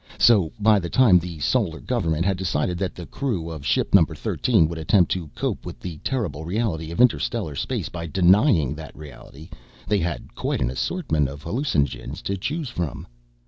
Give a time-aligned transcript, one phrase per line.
[0.17, 4.15] So by the time the Solar Government had decided that the crew of ship Number
[4.15, 8.97] Thirteen would attempt to cope with the terrible reality of interstellar space by denying that
[8.97, 9.51] reality,
[9.87, 13.05] they had quite an assortment of hallucinogens to choose from.